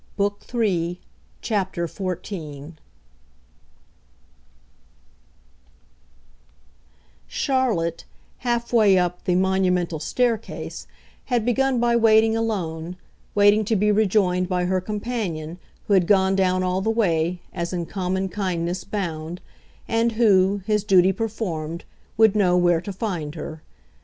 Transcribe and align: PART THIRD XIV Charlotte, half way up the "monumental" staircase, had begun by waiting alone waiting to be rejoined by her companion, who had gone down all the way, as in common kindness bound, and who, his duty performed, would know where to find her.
PART 0.17 0.39
THIRD 0.41 0.97
XIV 1.43 2.71
Charlotte, 7.27 8.05
half 8.39 8.73
way 8.73 8.97
up 8.97 9.23
the 9.25 9.35
"monumental" 9.35 9.99
staircase, 9.99 10.87
had 11.25 11.45
begun 11.45 11.79
by 11.79 11.95
waiting 11.95 12.35
alone 12.35 12.97
waiting 13.35 13.63
to 13.65 13.75
be 13.75 13.91
rejoined 13.91 14.49
by 14.49 14.65
her 14.65 14.81
companion, 14.81 15.59
who 15.85 15.93
had 15.93 16.07
gone 16.07 16.35
down 16.35 16.63
all 16.63 16.81
the 16.81 16.89
way, 16.89 17.39
as 17.53 17.71
in 17.71 17.85
common 17.85 18.27
kindness 18.27 18.83
bound, 18.83 19.39
and 19.87 20.13
who, 20.13 20.63
his 20.65 20.83
duty 20.83 21.11
performed, 21.13 21.85
would 22.17 22.35
know 22.35 22.57
where 22.57 22.81
to 22.81 22.91
find 22.91 23.35
her. 23.35 23.61